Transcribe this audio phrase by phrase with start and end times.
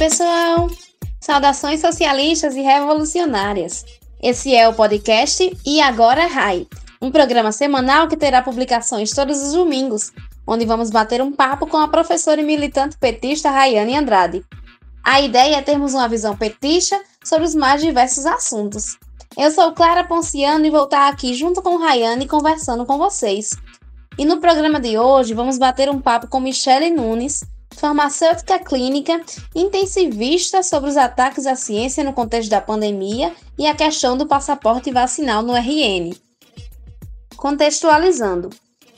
[0.00, 0.70] pessoal!
[1.20, 3.84] Saudações socialistas e revolucionárias.
[4.22, 6.66] Esse é o podcast E Agora Rai,
[7.02, 10.10] um programa semanal que terá publicações todos os domingos,
[10.46, 14.42] onde vamos bater um papo com a professora e militante petista Rayane Andrade.
[15.04, 18.96] A ideia é termos uma visão petista sobre os mais diversos assuntos.
[19.36, 23.50] Eu sou Clara Ponciano e vou estar aqui junto com Rayane conversando com vocês.
[24.16, 27.44] E no programa de hoje vamos bater um papo com Michele Nunes,
[27.76, 29.20] farmacêutica clínica,
[29.54, 34.90] intensivista sobre os ataques à ciência no contexto da pandemia e a questão do passaporte
[34.90, 36.14] vacinal no RN.
[37.36, 38.50] Contextualizando,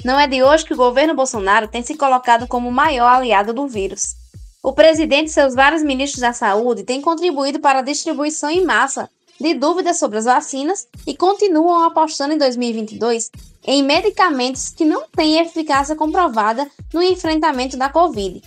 [0.05, 3.53] não é de hoje que o governo Bolsonaro tem se colocado como o maior aliado
[3.53, 4.17] do vírus.
[4.63, 9.09] O presidente e seus vários ministros da saúde têm contribuído para a distribuição em massa
[9.41, 13.31] de dúvidas sobre as vacinas e continuam apostando em 2022
[13.65, 18.43] em medicamentos que não têm eficácia comprovada no enfrentamento da Covid.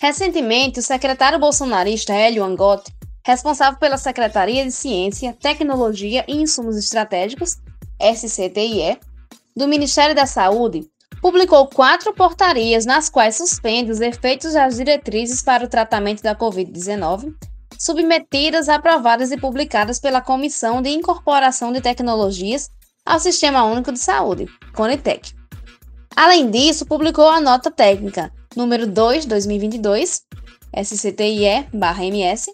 [0.00, 2.90] Recentemente, o secretário bolsonarista Hélio Angotti,
[3.22, 7.56] responsável pela Secretaria de Ciência, Tecnologia e Insumos Estratégicos,
[8.00, 8.98] SCTIE,
[9.54, 10.88] do Ministério da Saúde,
[11.20, 17.34] publicou quatro portarias nas quais suspende os efeitos das diretrizes para o tratamento da Covid-19
[17.78, 22.70] submetidas, aprovadas e publicadas pela Comissão de Incorporação de Tecnologias
[23.06, 25.39] ao Sistema Único de Saúde, CONITEC.
[26.16, 30.22] Além disso, publicou a nota técnica número 2, 2022,
[30.76, 32.52] SCTIE/MS,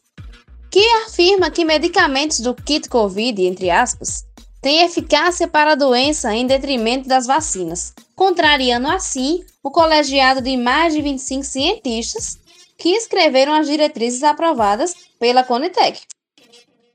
[0.70, 4.24] que afirma que medicamentos do kit COVID, entre aspas,
[4.60, 10.92] têm eficácia para a doença em detrimento das vacinas, contrariando assim o colegiado de mais
[10.92, 12.38] de 25 cientistas
[12.78, 16.02] que escreveram as diretrizes aprovadas pela Conitec.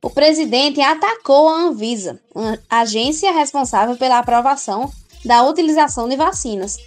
[0.04, 2.20] O presidente atacou a Anvisa,
[2.70, 4.92] agência responsável pela aprovação
[5.26, 6.78] da utilização de vacinas,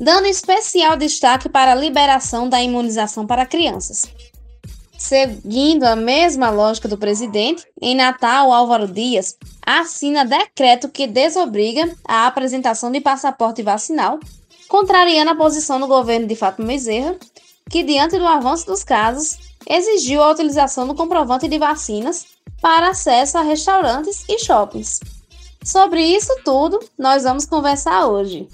[0.00, 4.02] dando especial destaque para a liberação da imunização para crianças.
[4.98, 9.36] Seguindo a mesma lógica do presidente, em Natal, Álvaro Dias
[9.66, 14.20] assina decreto que desobriga a apresentação de passaporte vacinal,
[14.68, 17.16] contrariando a posição do governo de Fátima Bezerra,
[17.68, 22.24] que, diante do avanço dos casos, exigiu a utilização do comprovante de vacinas
[22.60, 25.00] para acesso a restaurantes e shoppings.
[25.64, 28.48] Sobre isso tudo, nós vamos conversar hoje.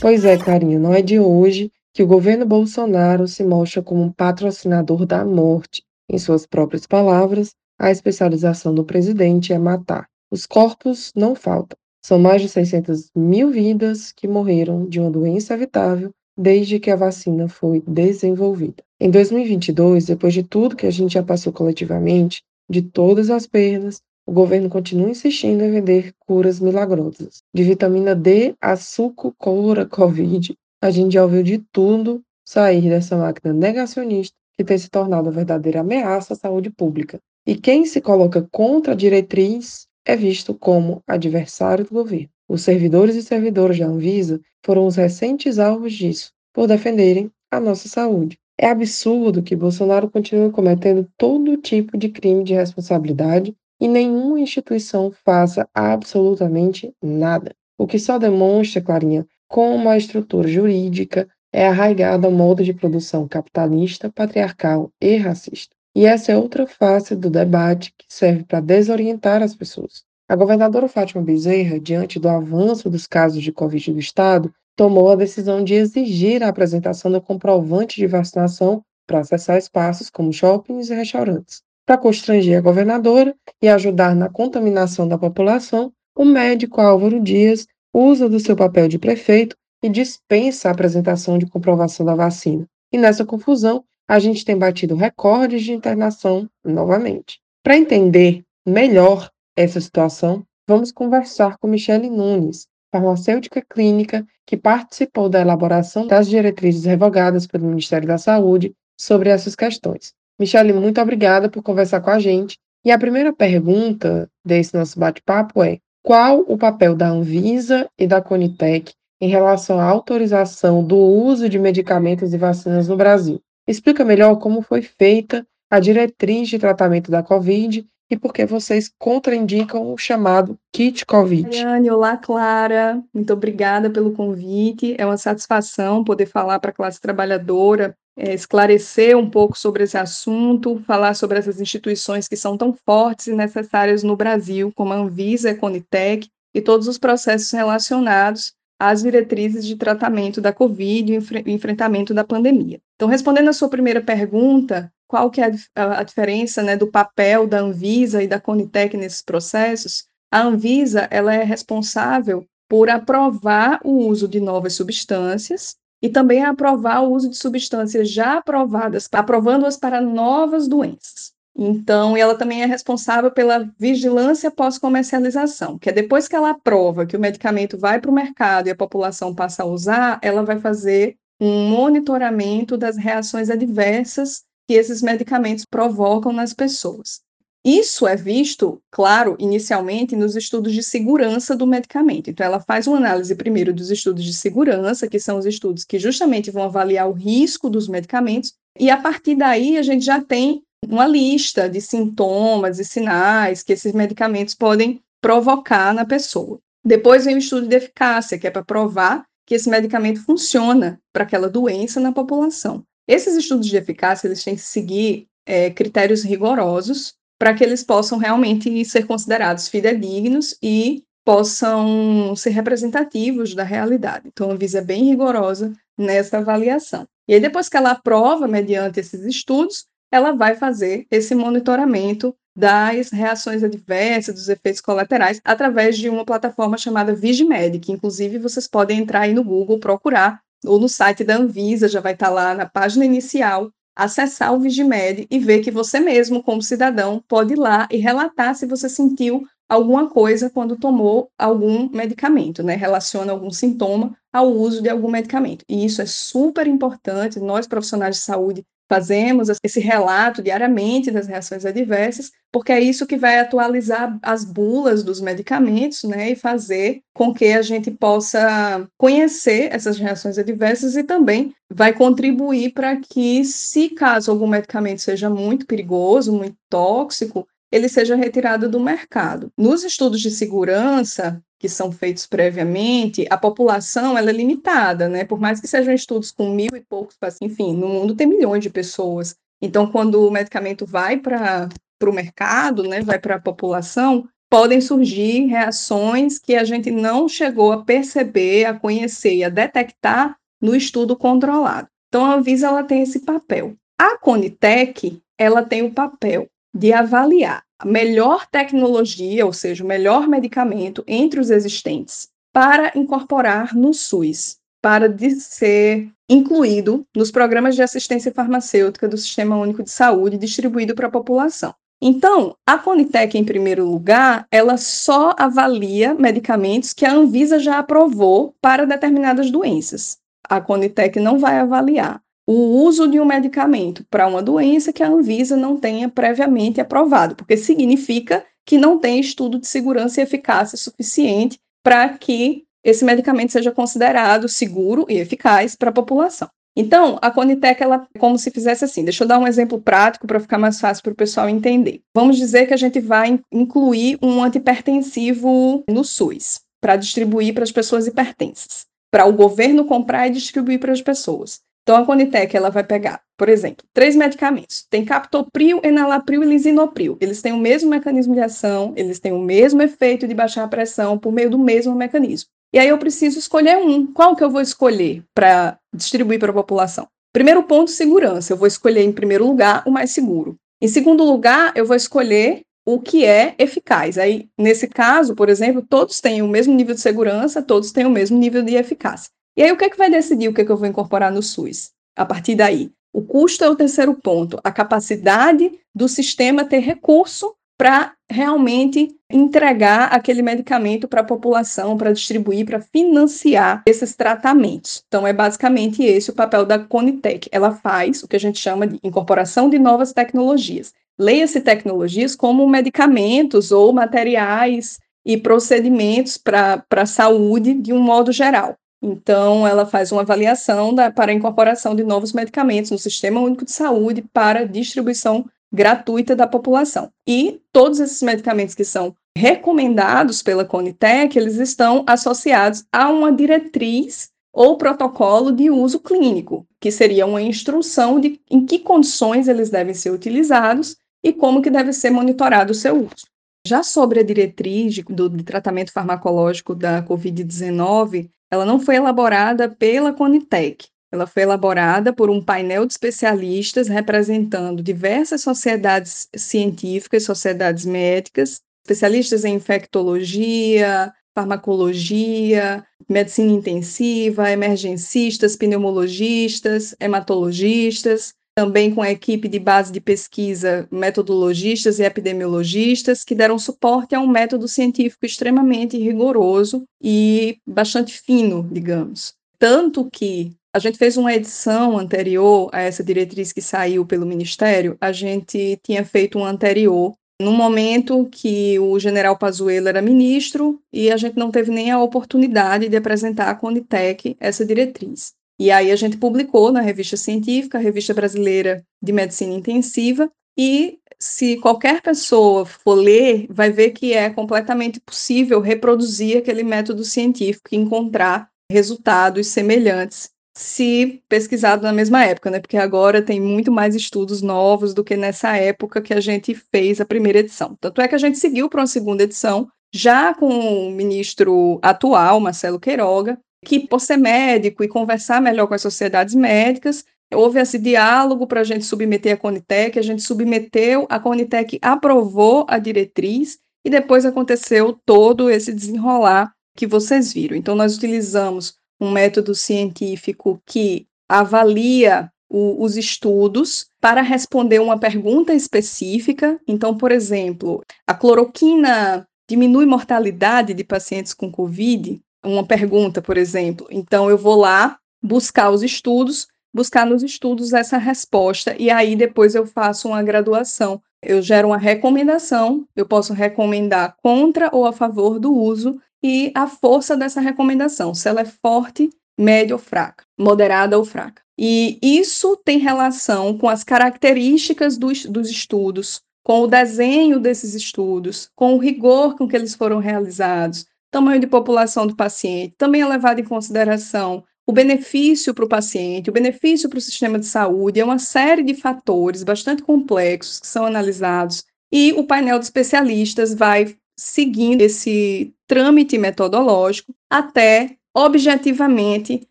[0.00, 4.12] Pois é, carinha, não é de hoje que o governo Bolsonaro se mostra como um
[4.12, 5.82] patrocinador da morte.
[6.10, 10.06] Em suas próprias palavras, a especialização do presidente é matar.
[10.30, 11.78] Os corpos não faltam.
[12.04, 16.96] São mais de 600 mil vidas que morreram de uma doença evitável desde que a
[16.96, 18.82] vacina foi desenvolvida.
[19.00, 24.02] Em 2022, depois de tudo que a gente já passou coletivamente, de todas as perdas,
[24.26, 27.42] o governo continua insistindo em vender curas milagrosas.
[27.54, 33.16] De vitamina D a suco cura Covid, a gente já ouviu de tudo sair dessa
[33.16, 37.18] máquina negacionista que tem se tornado uma verdadeira ameaça à saúde pública.
[37.46, 42.28] E quem se coloca contra a diretriz é visto como adversário do governo.
[42.48, 47.88] Os servidores e servidoras da Anvisa foram os recentes alvos disso, por defenderem a nossa
[47.88, 48.38] saúde.
[48.58, 55.12] É absurdo que Bolsonaro continue cometendo todo tipo de crime de responsabilidade e nenhuma instituição
[55.26, 57.54] faça absolutamente nada.
[57.76, 63.28] O que só demonstra, Clarinha, como a estrutura jurídica é arraigada ao modo de produção
[63.28, 65.76] capitalista, patriarcal e racista.
[65.94, 70.02] E essa é outra face do debate que serve para desorientar as pessoas.
[70.26, 75.14] A governadora Fátima Bezerra, diante do avanço dos casos de Covid do Estado, tomou a
[75.14, 80.94] decisão de exigir a apresentação do comprovante de vacinação para acessar espaços como shoppings e
[80.94, 81.62] restaurantes.
[81.86, 88.26] Para constranger a governadora e ajudar na contaminação da população, o médico Álvaro Dias usa
[88.26, 92.66] do seu papel de prefeito e dispensa a apresentação de comprovação da vacina.
[92.90, 97.38] E nessa confusão, a gente tem batido recordes de internação novamente.
[97.62, 105.40] Para entender melhor essa situação, vamos conversar com Michele Nunes, farmacêutica clínica que participou da
[105.40, 110.14] elaboração das diretrizes revogadas pelo Ministério da Saúde sobre essas questões.
[110.38, 112.58] Michele, muito obrigada por conversar com a gente.
[112.84, 118.20] E a primeira pergunta desse nosso bate-papo é: qual o papel da Anvisa e da
[118.20, 123.40] Conitec em relação à autorização do uso de medicamentos e vacinas no Brasil?
[123.66, 128.90] Explica melhor como foi feita a diretriz de tratamento da Covid e por que vocês
[128.98, 131.46] contraindicam o chamado kit Covid.
[131.46, 134.94] Ariane, olá Clara, muito obrigada pelo convite.
[134.98, 139.98] É uma satisfação poder falar para a classe trabalhadora, é, esclarecer um pouco sobre esse
[139.98, 144.96] assunto, falar sobre essas instituições que são tão fortes e necessárias no Brasil, como a
[144.96, 151.52] Anvisa, a Conitec e todos os processos relacionados às diretrizes de tratamento da Covid e
[151.52, 152.80] enfrentamento da pandemia.
[152.96, 157.46] Então, respondendo à sua primeira pergunta, qual que é a, a diferença né, do papel
[157.46, 164.06] da Anvisa e da Conitec nesses processos, a Anvisa ela é responsável por aprovar o
[164.06, 170.02] uso de novas substâncias e também aprovar o uso de substâncias já aprovadas, aprovando-as para
[170.02, 171.32] novas doenças.
[171.56, 177.16] Então, ela também é responsável pela vigilância pós-comercialização, que é depois que ela aprova que
[177.16, 181.16] o medicamento vai para o mercado e a população passa a usar, ela vai fazer
[181.40, 187.22] um monitoramento das reações adversas que esses medicamentos provocam nas pessoas.
[187.64, 192.28] Isso é visto, claro, inicialmente nos estudos de segurança do medicamento.
[192.28, 195.98] Então, ela faz uma análise primeiro dos estudos de segurança, que são os estudos que
[195.98, 200.62] justamente vão avaliar o risco dos medicamentos, e a partir daí a gente já tem
[200.86, 206.58] uma lista de sintomas e sinais que esses medicamentos podem provocar na pessoa.
[206.84, 211.24] Depois vem o estudo de eficácia, que é para provar que esse medicamento funciona para
[211.24, 212.84] aquela doença na população.
[213.08, 218.18] Esses estudos de eficácia eles têm que seguir é, critérios rigorosos para que eles possam
[218.18, 224.28] realmente ser considerados fidedignos e possam ser representativos da realidade.
[224.28, 227.06] Então, a Anvisa é bem rigorosa nessa avaliação.
[227.26, 233.10] E aí, depois que ela aprova, mediante esses estudos, ela vai fazer esse monitoramento das
[233.10, 239.00] reações adversas, dos efeitos colaterais, através de uma plataforma chamada Vigimed, que inclusive vocês podem
[239.00, 242.66] entrar aí no Google, procurar, ou no site da Anvisa, já vai estar lá na
[242.66, 247.88] página inicial, acessar o Vigimed e ver que você mesmo, como cidadão, pode ir lá
[247.90, 252.74] e relatar se você sentiu alguma coisa quando tomou algum medicamento, né?
[252.74, 255.64] Relaciona algum sintoma ao uso de algum medicamento.
[255.68, 261.64] E isso é super importante, nós profissionais de saúde fazemos esse relato diariamente das reações
[261.64, 267.32] adversas, porque é isso que vai atualizar as bulas dos medicamentos, né, e fazer com
[267.32, 273.88] que a gente possa conhecer essas reações adversas e também vai contribuir para que, se
[273.88, 279.50] caso algum medicamento seja muito perigoso, muito tóxico, ele seja retirado do mercado.
[279.58, 285.24] Nos estudos de segurança, que são feitos previamente, a população ela é limitada, né?
[285.24, 288.68] Por mais que sejam estudos com mil e poucos, enfim, no mundo tem milhões de
[288.68, 289.34] pessoas.
[289.62, 291.70] Então, quando o medicamento vai para
[292.02, 297.72] o mercado, né, vai para a população, podem surgir reações que a gente não chegou
[297.72, 301.88] a perceber, a conhecer e a detectar no estudo controlado.
[302.08, 303.74] Então, a Anvisa ela tem esse papel.
[303.98, 311.02] A Conitec ela tem o papel de avaliar melhor tecnologia, ou seja, o melhor medicamento
[311.06, 319.08] entre os existentes, para incorporar no SUS, para ser incluído nos programas de assistência farmacêutica
[319.08, 321.74] do Sistema Único de Saúde distribuído para a população.
[322.00, 328.54] Então, a Conitec, em primeiro lugar, ela só avalia medicamentos que a Anvisa já aprovou
[328.60, 330.18] para determinadas doenças.
[330.46, 335.08] A Conitec não vai avaliar o uso de um medicamento para uma doença que a
[335.08, 340.76] Anvisa não tenha previamente aprovado, porque significa que não tem estudo de segurança e eficácia
[340.76, 346.48] suficiente para que esse medicamento seja considerado seguro e eficaz para a população.
[346.76, 349.04] Então, a Conitec, ela é como se fizesse assim.
[349.04, 352.00] Deixa eu dar um exemplo prático para ficar mais fácil para o pessoal entender.
[352.14, 357.72] Vamos dizer que a gente vai incluir um antipertensivo no SUS para distribuir para as
[357.72, 361.60] pessoas hipertensas, para o governo comprar e distribuir para as pessoas.
[361.84, 364.86] Então, a Conitec ela vai pegar, por exemplo, três medicamentos.
[364.88, 367.18] Tem captopril, enalapril e lisinopril.
[367.20, 370.68] Eles têm o mesmo mecanismo de ação, eles têm o mesmo efeito de baixar a
[370.68, 372.48] pressão por meio do mesmo mecanismo.
[372.72, 374.06] E aí eu preciso escolher um.
[374.06, 377.06] Qual que eu vou escolher para distribuir para a população?
[377.34, 378.54] Primeiro ponto, segurança.
[378.54, 380.56] Eu vou escolher, em primeiro lugar, o mais seguro.
[380.80, 384.16] Em segundo lugar, eu vou escolher o que é eficaz.
[384.16, 388.10] Aí, nesse caso, por exemplo, todos têm o mesmo nível de segurança, todos têm o
[388.10, 389.30] mesmo nível de eficácia.
[389.56, 391.30] E aí, o que é que vai decidir o que, é que eu vou incorporar
[391.30, 391.92] no SUS?
[392.16, 397.54] A partir daí, o custo é o terceiro ponto, a capacidade do sistema ter recurso
[397.78, 405.02] para realmente entregar aquele medicamento para a população, para distribuir, para financiar esses tratamentos.
[405.06, 407.48] Então, é basicamente esse o papel da Conitec.
[407.52, 410.92] Ela faz o que a gente chama de incorporação de novas tecnologias.
[411.18, 418.76] Leia-se tecnologias como medicamentos ou materiais e procedimentos para a saúde de um modo geral.
[419.06, 423.66] Então, ela faz uma avaliação da, para a incorporação de novos medicamentos no Sistema Único
[423.66, 427.10] de Saúde para distribuição gratuita da população.
[427.28, 434.30] E todos esses medicamentos que são recomendados pela Conitec, eles estão associados a uma diretriz
[434.50, 439.92] ou protocolo de uso clínico, que seria uma instrução de em que condições eles devem
[439.92, 443.33] ser utilizados e como que deve ser monitorado o seu uso.
[443.66, 449.68] Já sobre a diretriz de, do, de tratamento farmacológico da COVID-19, ela não foi elaborada
[449.68, 457.86] pela Conitec, Ela foi elaborada por um painel de especialistas representando diversas sociedades científicas, sociedades
[457.86, 469.58] médicas, especialistas em infectologia, farmacologia, medicina intensiva, emergencistas, pneumologistas, hematologistas, também com a equipe de
[469.58, 476.84] base de pesquisa, metodologistas e epidemiologistas, que deram suporte a um método científico extremamente rigoroso
[477.02, 479.34] e bastante fino, digamos.
[479.58, 484.96] Tanto que a gente fez uma edição anterior a essa diretriz que saiu pelo Ministério,
[485.00, 491.10] a gente tinha feito uma anterior no momento que o general Pazuello era ministro e
[491.10, 495.32] a gente não teve nem a oportunidade de apresentar à Conitec essa diretriz.
[495.58, 501.56] E aí a gente publicou na revista científica, Revista Brasileira de Medicina Intensiva, e se
[501.58, 507.76] qualquer pessoa for ler, vai ver que é completamente possível reproduzir aquele método científico e
[507.76, 512.60] encontrar resultados semelhantes se pesquisado na mesma época, né?
[512.60, 517.00] Porque agora tem muito mais estudos novos do que nessa época que a gente fez
[517.00, 517.76] a primeira edição.
[517.80, 522.38] Tanto é que a gente seguiu para uma segunda edição, já com o ministro atual,
[522.38, 527.78] Marcelo Queiroga, que, por ser médico e conversar melhor com as sociedades médicas, houve esse
[527.78, 533.58] diálogo para a gente submeter a Conitec, a gente submeteu, a Conitec aprovou a diretriz
[533.84, 537.56] e depois aconteceu todo esse desenrolar que vocês viram.
[537.56, 545.52] Então, nós utilizamos um método científico que avalia o, os estudos para responder uma pergunta
[545.52, 546.58] específica.
[546.66, 552.20] Então, por exemplo, a cloroquina diminui mortalidade de pacientes com Covid?
[552.44, 553.86] Uma pergunta, por exemplo.
[553.90, 559.54] Então, eu vou lá buscar os estudos, buscar nos estudos essa resposta, e aí depois
[559.54, 561.00] eu faço uma graduação.
[561.22, 566.66] Eu gero uma recomendação, eu posso recomendar contra ou a favor do uso e a
[566.66, 569.08] força dessa recomendação, se ela é forte,
[569.38, 571.42] média ou fraca, moderada ou fraca.
[571.58, 578.50] E isso tem relação com as características dos, dos estudos, com o desenho desses estudos,
[578.54, 580.84] com o rigor com que eles foram realizados,
[581.14, 586.28] tamanho de população do paciente, também é levado em consideração o benefício para o paciente,
[586.28, 590.66] o benefício para o sistema de saúde, é uma série de fatores bastante complexos que
[590.66, 599.46] são analisados e o painel de especialistas vai seguindo esse trâmite metodológico até objetivamente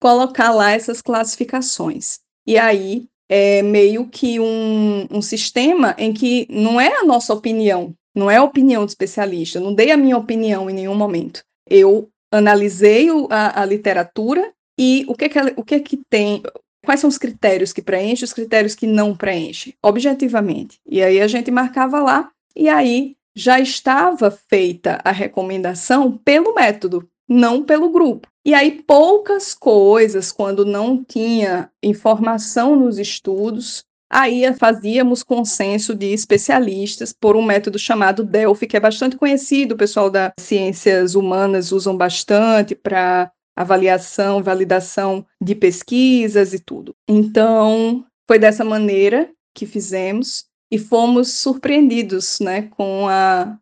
[0.00, 2.20] colocar lá essas classificações.
[2.46, 7.94] E aí é meio que um, um sistema em que não é a nossa opinião,
[8.14, 11.42] não é opinião do especialista, não dei a minha opinião em nenhum momento.
[11.68, 16.42] Eu analisei a, a literatura e o que, que, o que que tem,
[16.84, 20.78] quais são os critérios que preenche, os critérios que não preenche, objetivamente.
[20.86, 27.08] E aí a gente marcava lá, e aí já estava feita a recomendação pelo método,
[27.28, 28.28] não pelo grupo.
[28.44, 37.12] E aí, poucas coisas, quando não tinha informação nos estudos, aí fazíamos consenso de especialistas
[37.12, 41.96] por um método chamado Delphi, que é bastante conhecido, o pessoal das ciências humanas usam
[41.96, 46.94] bastante para avaliação, validação de pesquisas e tudo.
[47.08, 53.58] Então, foi dessa maneira que fizemos e fomos surpreendidos né, com a,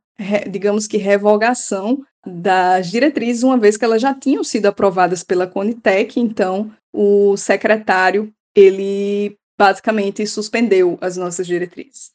[0.51, 6.21] digamos que, revogação das diretrizes, uma vez que elas já tinham sido aprovadas pela Conitec,
[6.21, 12.13] então o secretário, ele basicamente suspendeu as nossas diretrizes.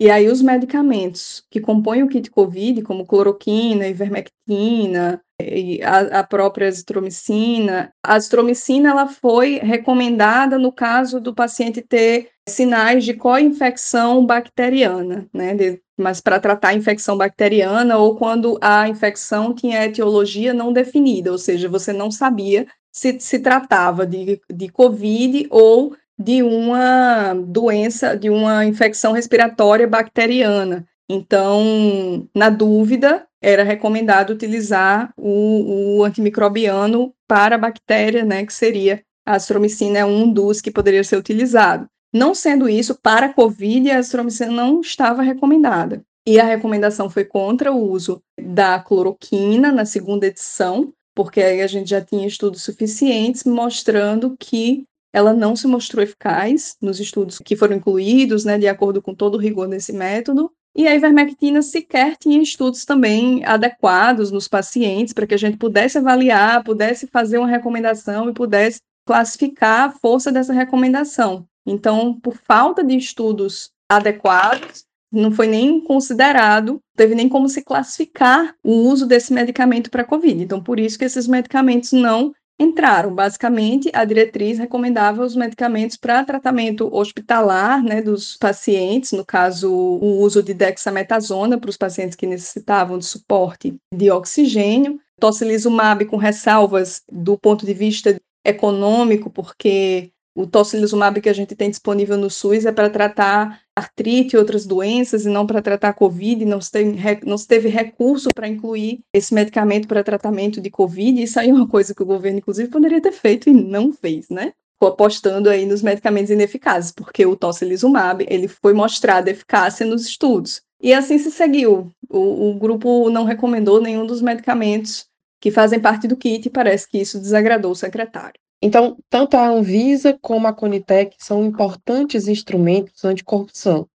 [0.00, 6.24] E aí os medicamentos que compõem o kit COVID, como cloroquina, ivermectina, e a, a,
[6.24, 7.92] própria azitromicina.
[8.02, 15.54] A azitromicina ela foi recomendada no caso do paciente ter sinais de co-infecção bacteriana, né?
[15.54, 21.30] De, mas para tratar a infecção bacteriana ou quando a infecção tinha etiologia não definida,
[21.30, 28.16] ou seja, você não sabia se se tratava de, de COVID ou de uma doença,
[28.16, 30.86] de uma infecção respiratória bacteriana.
[31.08, 39.02] Então, na dúvida, era recomendado utilizar o, o antimicrobiano para a bactéria, né, que seria
[39.26, 41.86] a astromicina é um dos que poderia ser utilizado.
[42.12, 46.02] Não sendo isso, para a COVID, a astromicina não estava recomendada.
[46.26, 51.66] E a recomendação foi contra o uso da cloroquina na segunda edição, porque aí a
[51.66, 57.54] gente já tinha estudos suficientes mostrando que ela não se mostrou eficaz nos estudos que
[57.54, 60.50] foram incluídos, né, de acordo com todo o rigor desse método.
[60.74, 65.98] E a ivermectina sequer tinha estudos também adequados nos pacientes para que a gente pudesse
[65.98, 71.46] avaliar, pudesse fazer uma recomendação e pudesse classificar a força dessa recomendação.
[71.64, 78.52] Então, por falta de estudos adequados, não foi nem considerado, teve nem como se classificar
[78.64, 80.42] o uso desse medicamento para COVID.
[80.42, 83.14] Então, por isso que esses medicamentos não entraram.
[83.14, 90.20] Basicamente, a diretriz recomendava os medicamentos para tratamento hospitalar né, dos pacientes, no caso, o
[90.20, 97.02] uso de dexametasona para os pacientes que necessitavam de suporte de oxigênio, tocilizumab com ressalvas
[97.10, 102.66] do ponto de vista econômico, porque o tocilizumab que a gente tem disponível no SUS
[102.66, 107.20] é para tratar artrite e outras doenças e não para tratar Covid, não se, teve,
[107.24, 111.52] não se teve recurso para incluir esse medicamento para tratamento de Covid, isso aí é
[111.52, 114.52] uma coisa que o governo, inclusive, poderia ter feito e não fez, né?
[114.74, 120.62] Ficou apostando aí nos medicamentos ineficazes, porque o tocilizumab, ele foi mostrado eficácia nos estudos.
[120.82, 121.90] E assim se seguiu.
[122.10, 125.06] O, o grupo não recomendou nenhum dos medicamentos
[125.40, 128.43] que fazem parte do kit e parece que isso desagradou o secretário.
[128.66, 133.86] Então, tanto a Anvisa como a Conitec são importantes instrumentos anticorrupção,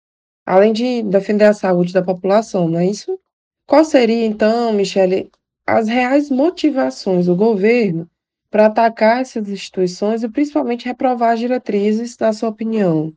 [0.44, 3.18] além de defender a saúde da população, não é isso?
[3.66, 5.30] Qual seria, então, Michele,
[5.66, 8.06] as reais motivações do governo
[8.50, 13.14] para atacar essas instituições e principalmente reprovar as diretrizes, na sua opinião?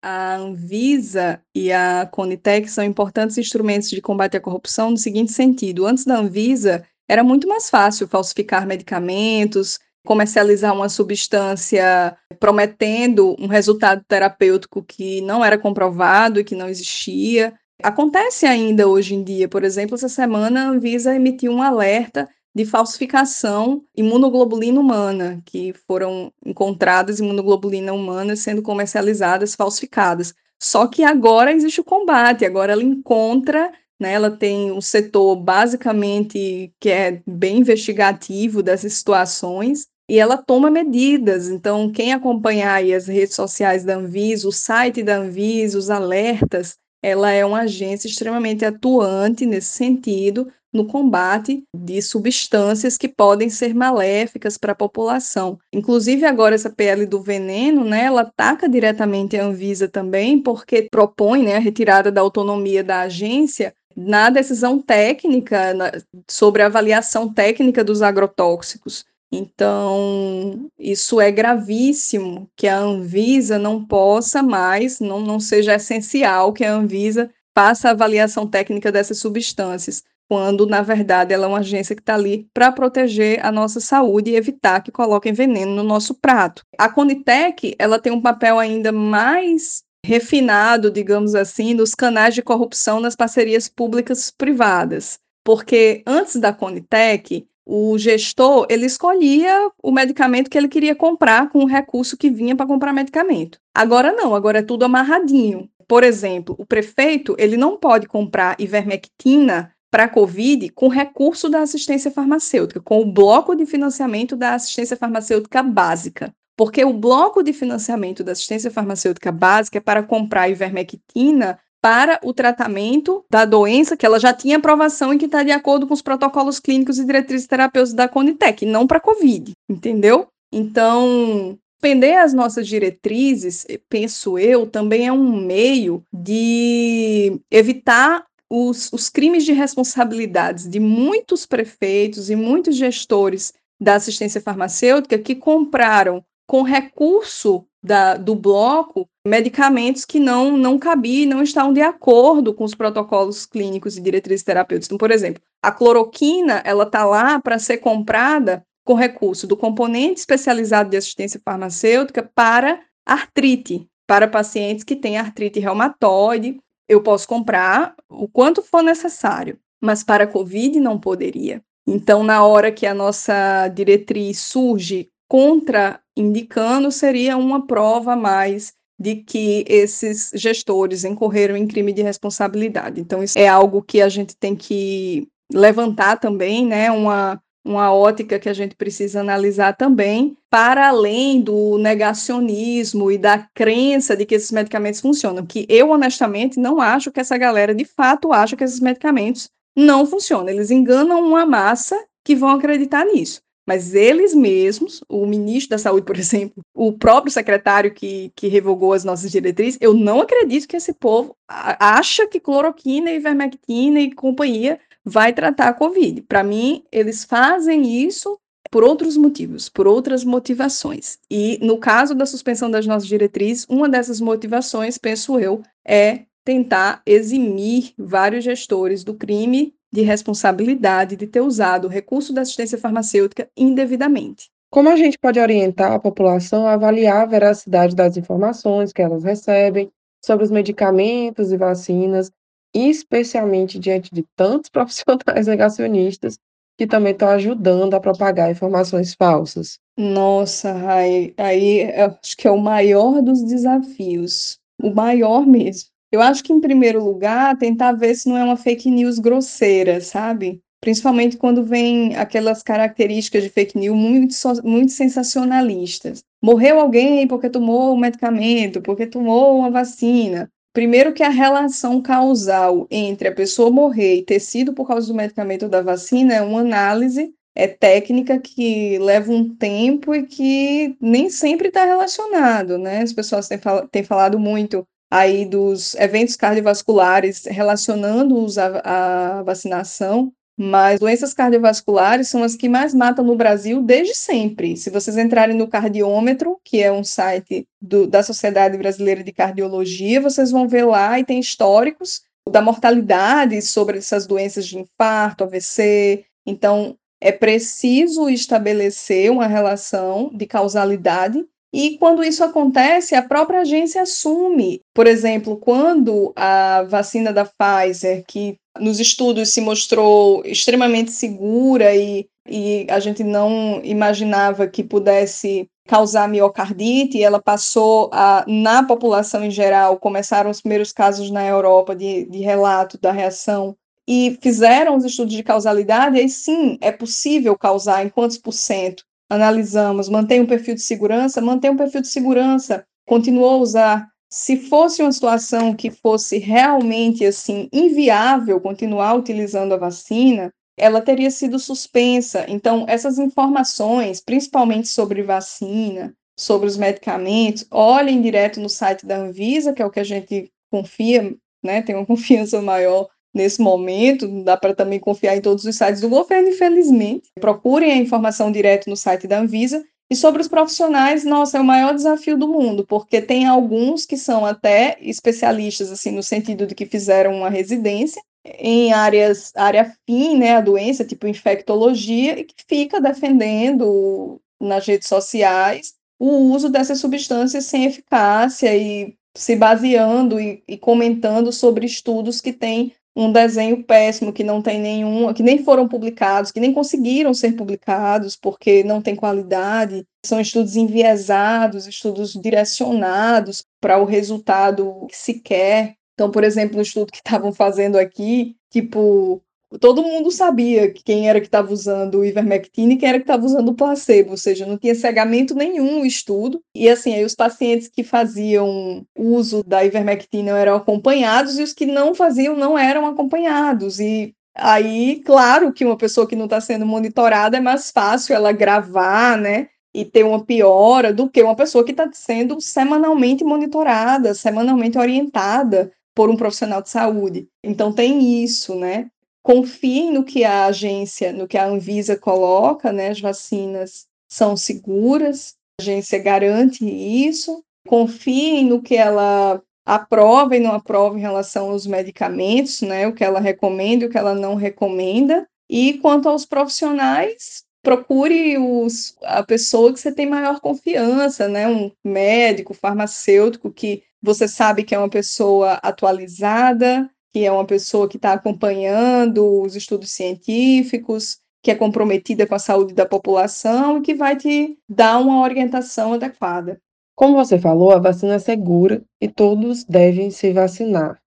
[0.00, 5.84] A Anvisa e a Conitec são importantes instrumentos de combate à corrupção no seguinte sentido:
[5.84, 14.02] antes da Anvisa, era muito mais fácil falsificar medicamentos, comercializar uma substância prometendo um resultado
[14.08, 17.52] terapêutico que não era comprovado e que não existia.
[17.82, 22.64] Acontece ainda hoje em dia, por exemplo, essa semana a Anvisa emitiu um alerta de
[22.64, 30.32] falsificação imunoglobulina humana, que foram encontradas imunoglobulina humana sendo comercializadas falsificadas.
[30.58, 33.70] Só que agora existe o combate, agora ela encontra,
[34.00, 40.70] né, ela tem um setor basicamente que é bem investigativo dessas situações, e ela toma
[40.70, 41.48] medidas.
[41.48, 47.30] Então, quem acompanhar as redes sociais da Anvisa, o site da Anvisa, os alertas, ela
[47.30, 54.58] é uma agência extremamente atuante nesse sentido, no combate de substâncias que podem ser maléficas
[54.58, 55.58] para a população.
[55.72, 61.42] Inclusive, agora essa PL do veneno, né, ela ataca diretamente a Anvisa também, porque propõe
[61.42, 65.92] né, a retirada da autonomia da agência na decisão técnica, na,
[66.28, 69.04] sobre a avaliação técnica dos agrotóxicos.
[69.36, 76.64] Então, isso é gravíssimo que a Anvisa não possa mais, não, não seja essencial que
[76.64, 81.94] a Anvisa faça a avaliação técnica dessas substâncias, quando, na verdade, ela é uma agência
[81.94, 86.14] que está ali para proteger a nossa saúde e evitar que coloquem veneno no nosso
[86.14, 86.62] prato.
[86.78, 93.00] A Conitec, ela tem um papel ainda mais refinado, digamos assim, nos canais de corrupção
[93.00, 95.18] nas parcerias públicas privadas.
[95.44, 101.64] Porque antes da Conitec, o gestor ele escolhia o medicamento que ele queria comprar com
[101.64, 103.58] o recurso que vinha para comprar medicamento.
[103.74, 105.68] Agora não, agora é tudo amarradinho.
[105.88, 112.10] Por exemplo, o prefeito ele não pode comprar ivermectina para COVID com recurso da assistência
[112.10, 116.32] farmacêutica, com o bloco de financiamento da assistência farmacêutica básica.
[116.56, 122.34] Porque o bloco de financiamento da assistência farmacêutica básica é para comprar ivermectina para o
[122.34, 126.02] tratamento da doença que ela já tinha aprovação e que está de acordo com os
[126.02, 130.26] protocolos clínicos e diretrizes terapêuticas da Conitec, não para COVID, entendeu?
[130.52, 139.08] Então, suspender as nossas diretrizes, penso eu, também é um meio de evitar os, os
[139.08, 146.62] crimes de responsabilidades de muitos prefeitos e muitos gestores da assistência farmacêutica que compraram com
[146.62, 152.74] recurso da, do bloco medicamentos que não, não cabiam, não estavam de acordo com os
[152.74, 154.86] protocolos clínicos e diretrizes terapêuticas.
[154.86, 160.20] Então, por exemplo, a cloroquina, ela está lá para ser comprada com recurso do componente
[160.20, 166.60] especializado de assistência farmacêutica para artrite, para pacientes que têm artrite reumatoide.
[166.88, 171.60] Eu posso comprar o quanto for necessário, mas para COVID não poderia.
[171.84, 178.72] Então, na hora que a nossa diretriz surge contra indicando seria uma prova a mais
[178.98, 183.00] de que esses gestores incorreram em crime de responsabilidade.
[183.00, 186.90] Então, isso é algo que a gente tem que levantar também, né?
[186.90, 193.46] Uma, uma ótica que a gente precisa analisar também, para além do negacionismo e da
[193.54, 195.44] crença de que esses medicamentos funcionam.
[195.44, 200.06] Que eu, honestamente, não acho que essa galera de fato acha que esses medicamentos não
[200.06, 200.48] funcionam.
[200.48, 206.06] Eles enganam uma massa que vão acreditar nisso mas eles mesmos, o ministro da Saúde,
[206.06, 210.76] por exemplo, o próprio secretário que, que revogou as nossas diretrizes, eu não acredito que
[210.76, 216.22] esse povo acha que cloroquina, ivermectina e companhia vai tratar a Covid.
[216.22, 218.38] Para mim, eles fazem isso
[218.70, 221.18] por outros motivos, por outras motivações.
[221.30, 227.02] E no caso da suspensão das nossas diretrizes, uma dessas motivações, penso eu, é tentar
[227.04, 233.50] eximir vários gestores do crime de responsabilidade de ter usado o recurso da assistência farmacêutica
[233.56, 234.48] indevidamente.
[234.70, 239.24] Como a gente pode orientar a população a avaliar a veracidade das informações que elas
[239.24, 239.90] recebem
[240.24, 242.30] sobre os medicamentos e vacinas,
[242.72, 246.38] especialmente diante de tantos profissionais negacionistas
[246.78, 249.78] que também estão ajudando a propagar informações falsas?
[249.98, 255.95] Nossa, Rai, aí acho que é o maior dos desafios, o maior mesmo.
[256.12, 260.00] Eu acho que, em primeiro lugar, tentar ver se não é uma fake news grosseira,
[260.00, 260.60] sabe?
[260.80, 266.22] Principalmente quando vem aquelas características de fake news muito, muito sensacionalistas.
[266.42, 270.48] Morreu alguém porque tomou um medicamento, porque tomou uma vacina.
[270.72, 275.14] Primeiro que a relação causal entre a pessoa morrer e ter sido por causa do
[275.14, 280.94] medicamento ou da vacina é uma análise é técnica que leva um tempo e que
[281.00, 283.00] nem sempre está relacionado, né?
[283.00, 290.32] As pessoas têm, fal têm falado muito aí dos eventos cardiovasculares relacionando-os à, à vacinação,
[290.58, 294.76] mas doenças cardiovasculares são as que mais matam no Brasil desde sempre.
[294.76, 300.20] Se vocês entrarem no Cardiômetro, que é um site do, da Sociedade Brasileira de Cardiologia,
[300.20, 306.24] vocês vão ver lá e tem históricos da mortalidade sobre essas doenças de infarto, AVC.
[306.46, 311.44] Então, é preciso estabelecer uma relação de causalidade
[311.78, 314.80] e quando isso acontece, a própria agência assume.
[314.94, 322.26] Por exemplo, quando a vacina da Pfizer, que nos estudos se mostrou extremamente segura e,
[322.48, 329.50] e a gente não imaginava que pudesse causar miocardite, ela passou a, na população em
[329.50, 333.76] geral, começaram os primeiros casos na Europa de, de relato da reação
[334.08, 339.04] e fizeram os estudos de causalidade, aí sim é possível causar em quantos por cento?
[339.28, 344.08] Analisamos, mantém um perfil de segurança, mantém um perfil de segurança, continuou a usar.
[344.30, 351.30] Se fosse uma situação que fosse realmente assim inviável continuar utilizando a vacina, ela teria
[351.30, 352.44] sido suspensa.
[352.48, 359.72] Então, essas informações, principalmente sobre vacina, sobre os medicamentos, olhem direto no site da Anvisa,
[359.72, 361.34] que é o que a gente confia,
[361.64, 365.76] né, tem uma confiança maior nesse momento, não dá para também confiar em todos os
[365.76, 367.28] sites do governo, infelizmente.
[367.38, 369.84] Procurem a informação direto no site da Anvisa.
[370.10, 374.16] E sobre os profissionais, nossa, é o maior desafio do mundo, porque tem alguns que
[374.16, 380.38] são até especialistas, assim, no sentido de que fizeram uma residência em áreas, área fim,
[380.38, 387.00] né, a doença, tipo infectologia, e que fica defendendo nas redes sociais o uso dessas
[387.00, 393.82] substâncias sem eficácia e se baseando e, e comentando sobre estudos que têm um desenho
[393.82, 398.84] péssimo que não tem nenhum, que nem foram publicados, que nem conseguiram ser publicados porque
[398.84, 400.04] não tem qualidade.
[400.24, 405.94] São estudos enviesados, estudos direcionados para o resultado que se quer.
[406.12, 409.42] Então, por exemplo, no estudo que estavam fazendo aqui, tipo,
[409.80, 413.44] todo mundo sabia quem era que estava usando o ivermectina e quem era que estava
[413.44, 416.60] usando o placebo, ou seja, não tinha cegamento nenhum o estudo.
[416.74, 421.86] E assim, aí os pacientes que faziam uso da ivermectina eram acompanhados e os que
[421.86, 423.98] não faziam não eram acompanhados.
[423.98, 428.52] E aí, claro que uma pessoa que não está sendo monitorada é mais fácil ela
[428.52, 429.68] gravar, né?
[429.92, 435.90] E ter uma piora do que uma pessoa que está sendo semanalmente monitorada, semanalmente orientada
[436.14, 437.48] por um profissional de saúde.
[437.64, 439.08] Então tem isso, né?
[439.46, 443.10] Confiem no que a agência, no que a Anvisa coloca, né?
[443.10, 447.62] As vacinas são seguras, a agência garante isso.
[447.86, 453.06] Confiem no que ela aprova e não aprova em relação aos medicamentos, né?
[453.06, 455.46] O que ela recomenda e o que ela não recomenda.
[455.70, 461.68] E quanto aos profissionais, procure os, a pessoa que você tem maior confiança, né?
[461.68, 468.08] Um médico, farmacêutico que você sabe que é uma pessoa atualizada, que é uma pessoa
[468.08, 474.00] que está acompanhando os estudos científicos, que é comprometida com a saúde da população e
[474.00, 476.80] que vai te dar uma orientação adequada.
[477.14, 481.20] Como você falou, a vacina é segura e todos devem se vacinar.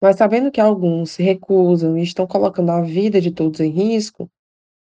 [0.00, 4.30] Mas sabendo que alguns se recusam e estão colocando a vida de todos em risco,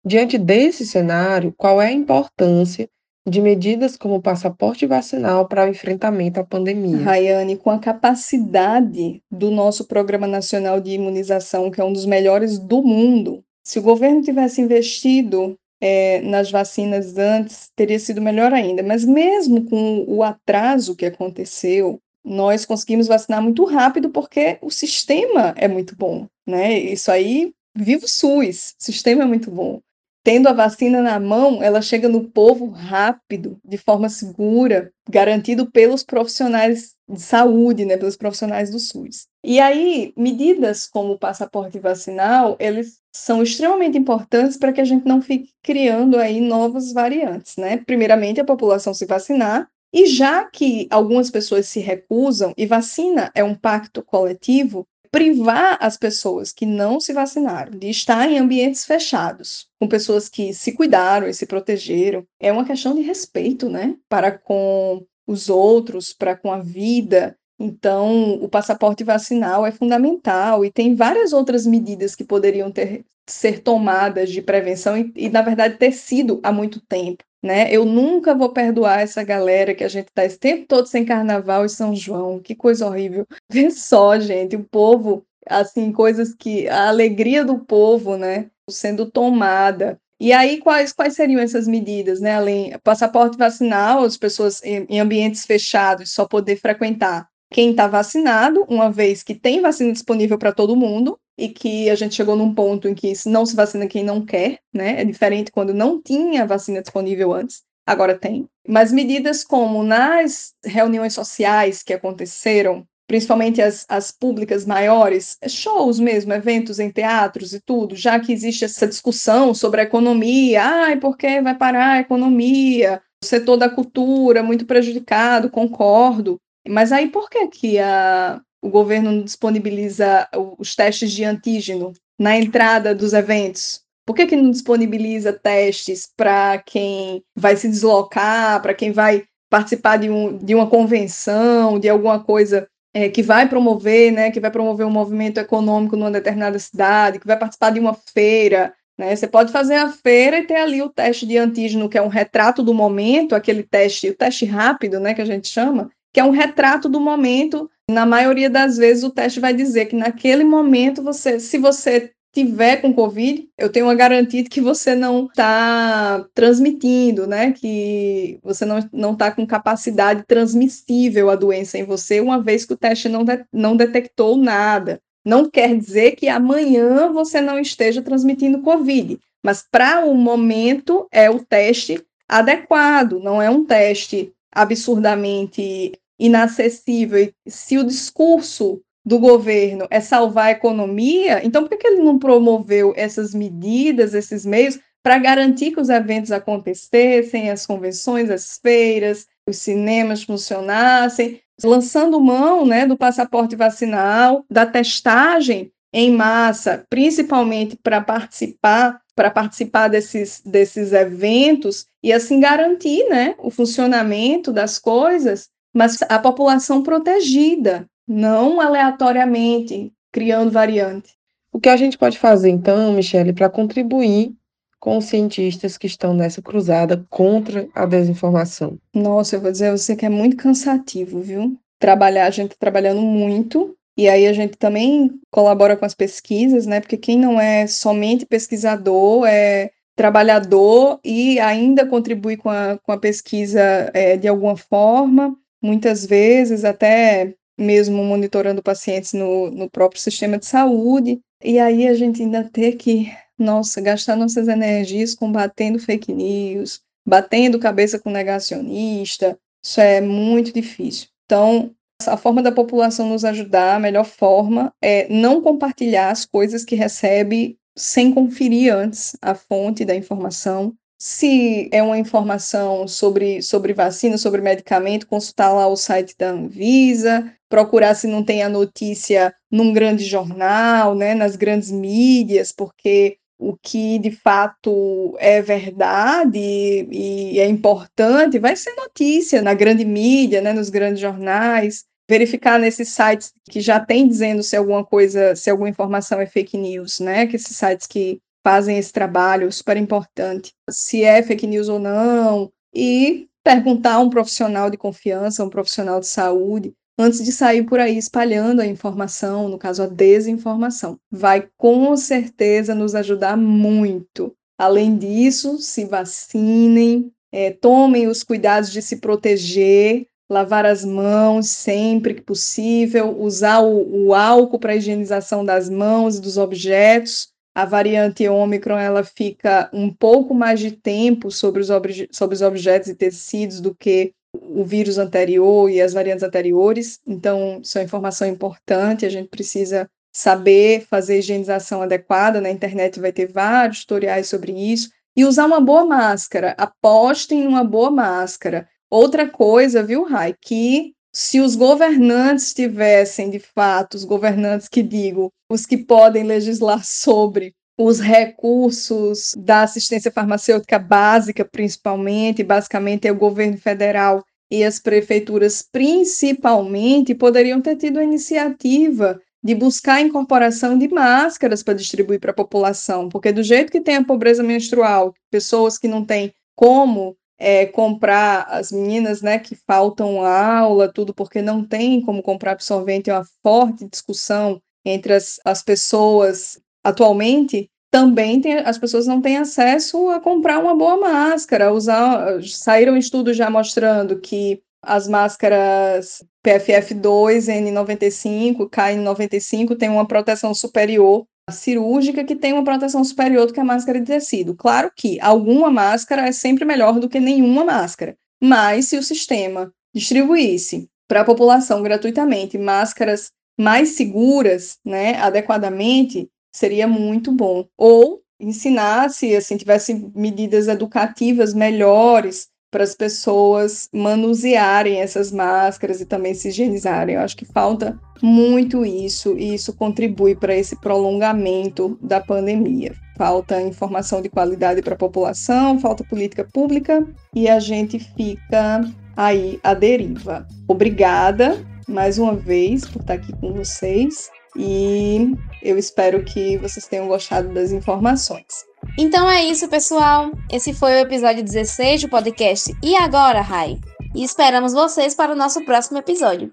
[0.03, 2.89] diante desse cenário, qual é a importância
[3.25, 6.97] de medidas como o passaporte vacinal para o enfrentamento à pandemia.
[6.97, 12.59] Rayane, com a capacidade do nosso Programa Nacional de Imunização, que é um dos melhores
[12.59, 18.83] do mundo, se o governo tivesse investido é, nas vacinas antes, teria sido melhor ainda.
[18.83, 25.53] Mas mesmo com o atraso que aconteceu, nós conseguimos vacinar muito rápido porque o sistema
[25.57, 26.77] é muito bom, né?
[26.77, 29.81] Isso aí, viva o SUS, o sistema é muito bom.
[30.23, 36.03] Tendo a vacina na mão, ela chega no povo rápido, de forma segura, garantido pelos
[36.03, 39.27] profissionais de saúde, né, pelos profissionais do SUS.
[39.43, 45.05] E aí, medidas como o passaporte vacinal, eles são extremamente importantes para que a gente
[45.05, 47.77] não fique criando aí novas variantes, né?
[47.85, 53.43] Primeiramente, a população se vacinar, e já que algumas pessoas se recusam, e vacina é
[53.43, 59.67] um pacto coletivo, privar as pessoas que não se vacinaram de estar em ambientes fechados,
[59.79, 63.95] com pessoas que se cuidaram e se protegeram, é uma questão de respeito, né?
[64.09, 67.37] Para com os outros, para com a vida.
[67.59, 73.59] Então, o passaporte vacinal é fundamental e tem várias outras medidas que poderiam ter, ser
[73.59, 77.23] tomadas de prevenção e, e, na verdade, ter sido há muito tempo.
[77.43, 77.69] Né?
[77.69, 81.65] Eu nunca vou perdoar essa galera que a gente está esse tempo todo sem carnaval
[81.65, 82.39] e São João.
[82.39, 83.27] Que coisa horrível.
[83.51, 86.69] Vê só, gente, o povo, assim, coisas que.
[86.69, 88.49] A alegria do povo, né?
[88.69, 89.99] Sendo tomada.
[90.19, 92.35] E aí, quais, quais seriam essas medidas, né?
[92.35, 98.65] Além passaporte vacinal, as pessoas em, em ambientes fechados só poder frequentar quem está vacinado,
[98.67, 102.53] uma vez que tem vacina disponível para todo mundo, e que a gente chegou num
[102.53, 105.01] ponto em que não se vacina quem não quer, né?
[105.01, 108.47] É diferente quando não tinha vacina disponível antes, agora tem.
[108.67, 116.33] Mas medidas como nas reuniões sociais que aconteceram, principalmente as, as públicas maiores, shows mesmo,
[116.33, 121.17] eventos em teatros e tudo, já que existe essa discussão sobre a economia, ai, por
[121.17, 123.01] que vai parar a economia?
[123.23, 126.39] O setor da cultura muito prejudicado, concordo.
[126.67, 132.95] Mas aí por que que a, o governo disponibiliza os testes de antígeno na entrada
[132.95, 133.81] dos eventos?
[134.05, 139.97] Por que, que não disponibiliza testes para quem vai se deslocar, para quem vai participar
[139.97, 144.51] de, um, de uma convenção, de alguma coisa é, que vai promover, né, que vai
[144.51, 149.15] promover um movimento econômico numa determinada cidade, que vai participar de uma feira, né?
[149.15, 152.07] Você pode fazer a feira e ter ali o teste de antígeno, que é um
[152.07, 156.23] retrato do momento, aquele teste, o teste rápido, né, que a gente chama, que é
[156.23, 157.69] um retrato do momento.
[157.89, 162.77] Na maioria das vezes, o teste vai dizer que naquele momento, você, se você tiver
[162.77, 167.51] com Covid, eu tenho uma garantia de que você não está transmitindo, né?
[167.51, 172.77] Que você não está com capacidade transmissível a doença em você, uma vez que o
[172.77, 174.99] teste não, de, não detectou nada.
[175.25, 181.29] Não quer dizer que amanhã você não esteja transmitindo Covid, mas para o momento é
[181.29, 189.99] o teste adequado, não é um teste absurdamente inacessível, se o discurso do governo é
[189.99, 195.17] salvar a economia, então por que, que ele não promoveu essas medidas, esses meios, para
[195.17, 202.87] garantir que os eventos acontecessem, as convenções, as feiras, os cinemas funcionassem, lançando mão né,
[202.87, 211.85] do passaporte vacinal, da testagem em massa, principalmente para participar, para participar desses, desses eventos
[212.01, 220.51] e assim garantir né, o funcionamento das coisas mas a população protegida, não aleatoriamente criando
[220.51, 221.13] variante.
[221.51, 224.33] O que a gente pode fazer então, Michele, para contribuir
[224.79, 228.77] com os cientistas que estão nessa cruzada contra a desinformação?
[228.93, 231.57] Nossa, eu vou dizer a você que é muito cansativo, viu?
[231.79, 236.65] Trabalhar, a gente está trabalhando muito, e aí a gente também colabora com as pesquisas,
[236.65, 236.79] né?
[236.79, 242.97] Porque quem não é somente pesquisador é trabalhador e ainda contribui com a, com a
[242.97, 250.37] pesquisa é, de alguma forma muitas vezes até mesmo monitorando pacientes no, no próprio sistema
[250.37, 256.11] de saúde, e aí a gente ainda ter que, nossa, gastar nossas energias combatendo fake
[256.11, 261.07] news, batendo cabeça com negacionista, isso é muito difícil.
[261.25, 261.71] Então,
[262.05, 266.75] a forma da população nos ajudar, a melhor forma é não compartilhar as coisas que
[266.75, 274.17] recebe sem conferir antes a fonte da informação, se é uma informação sobre, sobre vacina,
[274.17, 279.73] sobre medicamento, consultar lá o site da Anvisa, procurar se não tem a notícia num
[279.73, 287.47] grande jornal, né, nas grandes mídias, porque o que de fato é verdade e é
[287.49, 291.83] importante vai ser notícia na grande mídia, né, nos grandes jornais.
[292.09, 296.57] Verificar nesses sites que já tem dizendo se alguma coisa, se alguma informação é fake
[296.57, 297.27] news, né?
[297.27, 302.51] Que esses sites que fazem esse trabalho super importante, se é fake news ou não,
[302.73, 307.79] e perguntar a um profissional de confiança, um profissional de saúde, antes de sair por
[307.79, 310.99] aí espalhando a informação, no caso a desinformação.
[311.11, 314.35] Vai com certeza nos ajudar muito.
[314.57, 322.13] Além disso, se vacinem, é, tomem os cuidados de se proteger, lavar as mãos sempre
[322.13, 328.27] que possível, usar o, o álcool para higienização das mãos e dos objetos, a variante
[328.27, 331.67] Ômicron ela fica um pouco mais de tempo sobre os,
[332.11, 336.99] sobre os objetos e tecidos do que o vírus anterior e as variantes anteriores.
[337.05, 342.41] Então, isso é uma informação importante, a gente precisa saber fazer higienização adequada.
[342.41, 344.89] Na internet vai ter vários tutoriais sobre isso.
[345.15, 346.55] E usar uma boa máscara.
[346.57, 348.67] Apostem numa boa máscara.
[348.89, 355.31] Outra coisa, viu, Rai, que se os governantes tivessem, de fato, os governantes que digo,
[355.49, 363.17] os que podem legislar sobre os recursos da assistência farmacêutica básica, principalmente, basicamente é o
[363.17, 370.77] governo federal e as prefeituras, principalmente, poderiam ter tido a iniciativa de buscar a incorporação
[370.77, 375.13] de máscaras para distribuir para a população, porque do jeito que tem a pobreza menstrual,
[375.29, 381.41] pessoas que não têm como é, comprar as meninas, né, que faltam aula, tudo porque
[381.41, 387.69] não tem como comprar absorvente, é uma forte discussão entre as, as pessoas atualmente.
[387.91, 392.41] Também tem, as pessoas não têm acesso a comprar uma boa máscara, usar.
[392.43, 402.23] Saíram estudos já mostrando que as máscaras PFF2, N95, KN95 têm uma proteção superior cirúrgica
[402.23, 404.55] que tem uma proteção superior do que a máscara de tecido.
[404.55, 409.71] Claro que alguma máscara é sempre melhor do que nenhuma máscara, mas se o sistema
[409.93, 417.67] distribuísse para a população gratuitamente máscaras mais seguras, né, adequadamente, seria muito bom.
[417.77, 426.33] Ou ensinasse, assim, tivesse medidas educativas melhores para as pessoas manusearem essas máscaras e também
[426.33, 427.13] se higienizarem.
[427.13, 432.95] Eu acho que falta muito isso e isso contribui para esse prolongamento da pandemia.
[433.15, 438.81] Falta informação de qualidade para a população, falta política pública e a gente fica
[439.15, 440.47] aí à deriva.
[440.67, 445.31] Obrigada mais uma vez por estar aqui com vocês e
[445.61, 448.72] eu espero que vocês tenham gostado das informações.
[448.97, 450.31] Então é isso, pessoal.
[450.51, 453.77] Esse foi o episódio 16 do podcast E Agora, Rai?
[454.15, 456.51] E esperamos vocês para o nosso próximo episódio.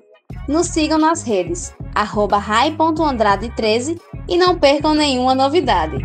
[0.49, 5.99] Nos sigam nas redes, rai.andrade13 e não percam nenhuma novidade.